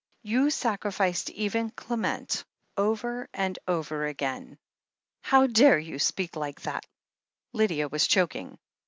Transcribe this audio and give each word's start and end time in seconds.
You 0.23 0.49
sacrificed 0.49 1.29
even 1.29 1.69
Clem 1.69 2.05
ent, 2.05 2.43
over 2.75 3.29
and 3.35 3.59
over 3.67 4.07
again." 4.07 4.57
"How 5.21 5.45
dare 5.45 5.77
you 5.77 5.99
speak 5.99 6.35
like 6.35 6.61
that?" 6.61 6.87
Lydia 7.53 7.87
was 7.87 8.07
chok 8.07 8.35
ing. 8.35 8.57